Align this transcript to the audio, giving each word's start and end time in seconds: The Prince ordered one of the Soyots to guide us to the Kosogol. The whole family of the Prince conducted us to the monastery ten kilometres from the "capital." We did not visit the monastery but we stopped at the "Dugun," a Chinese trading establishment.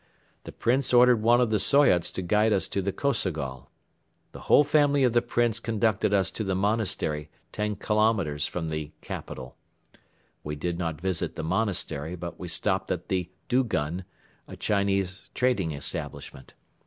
The 0.45 0.51
Prince 0.51 0.95
ordered 0.95 1.21
one 1.21 1.39
of 1.39 1.51
the 1.51 1.59
Soyots 1.59 2.09
to 2.13 2.23
guide 2.23 2.53
us 2.53 2.67
to 2.69 2.81
the 2.81 2.91
Kosogol. 2.91 3.69
The 4.31 4.39
whole 4.39 4.63
family 4.63 5.03
of 5.03 5.13
the 5.13 5.21
Prince 5.21 5.59
conducted 5.59 6.11
us 6.11 6.31
to 6.31 6.43
the 6.43 6.55
monastery 6.55 7.29
ten 7.51 7.75
kilometres 7.75 8.47
from 8.47 8.69
the 8.69 8.93
"capital." 9.01 9.57
We 10.43 10.55
did 10.55 10.79
not 10.79 10.99
visit 10.99 11.35
the 11.35 11.43
monastery 11.43 12.15
but 12.15 12.39
we 12.39 12.47
stopped 12.47 12.89
at 12.91 13.09
the 13.09 13.29
"Dugun," 13.47 14.05
a 14.47 14.57
Chinese 14.57 15.29
trading 15.35 15.71
establishment. 15.71 16.55